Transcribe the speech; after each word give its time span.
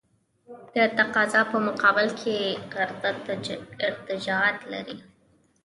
د 0.75 0.77
تقاضا 0.97 1.41
په 1.51 1.57
مقابل 1.67 2.07
کې 2.19 2.35
عرضه 2.81 3.11
ارتجاعیت 3.87 4.59
لري. 4.71 4.97